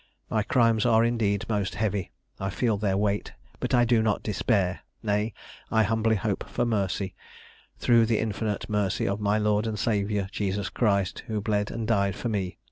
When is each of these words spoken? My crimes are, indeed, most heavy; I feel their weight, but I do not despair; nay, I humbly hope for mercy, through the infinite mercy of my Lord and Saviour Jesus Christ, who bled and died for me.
My 0.31 0.41
crimes 0.41 0.83
are, 0.83 1.05
indeed, 1.05 1.45
most 1.47 1.75
heavy; 1.75 2.11
I 2.39 2.49
feel 2.49 2.75
their 2.75 2.97
weight, 2.97 3.33
but 3.59 3.75
I 3.75 3.85
do 3.85 4.01
not 4.01 4.23
despair; 4.23 4.79
nay, 5.03 5.31
I 5.69 5.83
humbly 5.83 6.15
hope 6.15 6.49
for 6.49 6.65
mercy, 6.65 7.13
through 7.77 8.07
the 8.07 8.17
infinite 8.17 8.67
mercy 8.67 9.07
of 9.07 9.19
my 9.19 9.37
Lord 9.37 9.67
and 9.67 9.77
Saviour 9.77 10.27
Jesus 10.31 10.69
Christ, 10.69 11.19
who 11.27 11.39
bled 11.39 11.69
and 11.69 11.85
died 11.85 12.15
for 12.15 12.29
me. 12.29 12.57